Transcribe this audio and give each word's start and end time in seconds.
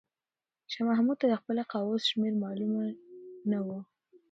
شاه 0.71 0.85
محمود 0.89 1.17
ته 1.21 1.25
د 1.29 1.33
خپلې 1.41 1.63
قواوو 1.71 2.05
شمېر 2.09 2.33
معلومه 2.43 2.83
نه 3.51 3.59
و. 3.65 3.67